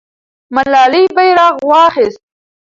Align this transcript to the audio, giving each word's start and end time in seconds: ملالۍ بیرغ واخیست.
ملالۍ 0.55 1.03
بیرغ 1.15 1.53
واخیست. 1.69 2.21